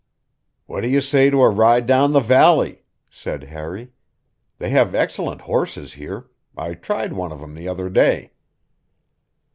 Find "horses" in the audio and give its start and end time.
5.41-5.93